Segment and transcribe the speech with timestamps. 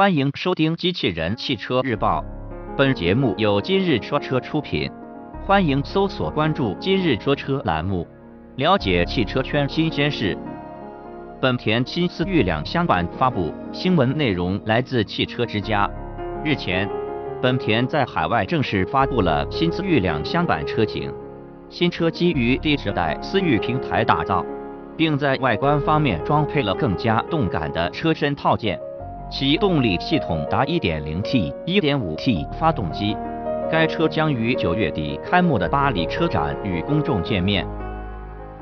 [0.00, 2.22] 欢迎收听《机器人汽车日报》，
[2.74, 4.90] 本节目由今日说车出品。
[5.44, 8.08] 欢迎搜索关注“今日说车”栏目，
[8.56, 10.34] 了解汽车圈新鲜事。
[11.38, 15.86] 本田新思域两厢版发布，新闻内容来自汽车之家。
[16.42, 16.88] 日前，
[17.42, 21.12] 本田在海外正式发布了新思域两厢版车型。
[21.68, 24.42] 新车基于第十代思域平台打造，
[24.96, 28.80] 并在外观方面装配了更加动感的车身套件。
[29.30, 33.16] 其动力系统达 1.0T、1.5T 发动机。
[33.70, 37.64] 该车将于九月底开幕的巴黎车展与公众见面。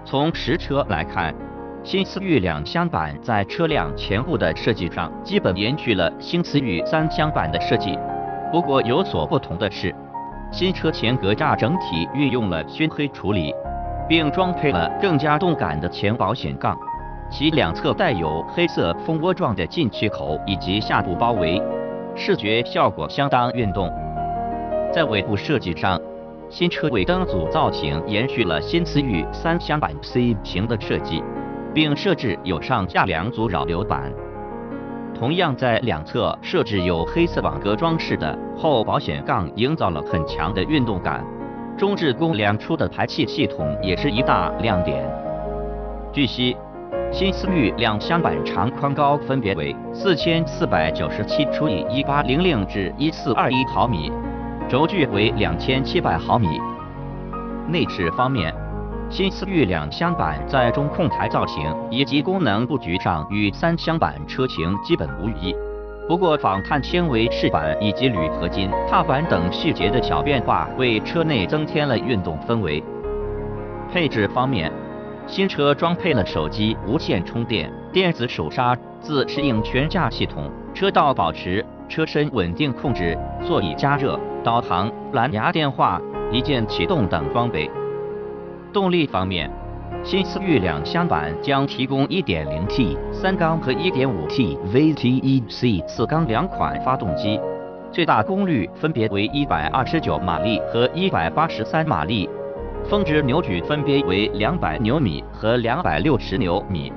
[0.04, 1.34] 从实车来看，
[1.82, 7.98] 新思域两厢版在车辆前部的设计上基本延续了新思域三厢版的设计。
[8.52, 9.94] 不过有所不同的是，
[10.52, 13.54] 新车前格栅整体运用了熏黑处理，
[14.06, 16.78] 并装配了更加动感的前保险杠。
[17.30, 21.62] 其两侧带有黑色蜂窝状的进气口以及下部包围，
[22.16, 23.92] 视觉效果相当运动。
[24.90, 26.00] 在尾部设计上，
[26.48, 31.22] 新车尾灯组造型延续了新思域三厢版 C 型的设计，
[31.74, 34.10] 并设置有上下两组扰流板。
[35.14, 41.22] 同样在两侧设置有黑色网格装饰的后保险杠，营造了很强的运动感。
[41.76, 45.04] 中置供两出的排气系统也是一大亮点。
[46.10, 46.56] 据悉。
[47.10, 54.12] 新思域两厢版长宽高分别为四千四百九十七除以一八零零至一四二一毫米，
[54.68, 56.60] 轴距为两千七百毫米。
[57.66, 58.54] 内饰方面，
[59.08, 65.56] 新思域两厢版在中控台造型以及功能布局上与三厢版车型基本无异，
[66.06, 72.84] 不过仿碳纤维饰板以及铝合金踏板等细节的小变化，为车内增添了运动氛围。
[73.90, 74.70] 配置方面。
[75.28, 86.00] 新车装配了手机无线充电、电子手刹、自适应悬架系统、车道保持、车身稳定控制、座椅加热、导航、蓝牙电话、
[86.32, 87.70] 一键启动等装备。
[88.72, 89.50] 动力方面，
[90.02, 97.38] 新思域两厢版将提供 1.0T 三缸和 1.5T VTEC 四缸两款发动机，
[97.92, 102.28] 最大功率分别为129马力和183马力。
[102.88, 106.90] 峰值扭矩分别为两百牛米和两百六十牛米。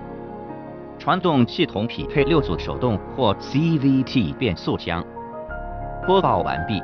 [0.97, 5.03] 传动系统匹配六速手动或 CVT 变速箱。
[6.07, 6.81] 播报完毕，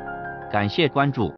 [0.52, 1.26] 感谢关注。